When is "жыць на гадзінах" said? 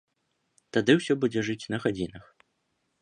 1.49-2.23